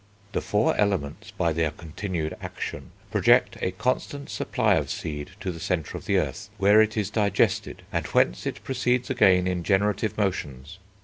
"The 0.31 0.41
four 0.41 0.75
Elements, 0.77 1.29
by 1.29 1.53
their 1.53 1.69
continued 1.69 2.35
action, 2.41 2.89
project 3.11 3.57
a 3.61 3.69
constant 3.69 4.31
supply 4.31 4.73
of 4.73 4.89
seed 4.89 5.29
to 5.41 5.51
the 5.51 5.59
centre 5.59 5.95
of 5.95 6.05
the 6.05 6.17
earth, 6.17 6.49
where 6.57 6.81
it 6.81 6.97
is 6.97 7.11
digested, 7.11 7.83
and 7.91 8.07
whence 8.07 8.47
it 8.47 8.63
proceeds 8.63 9.11
again 9.11 9.45
in 9.45 9.61
generative 9.61 10.17
motions. 10.17 10.79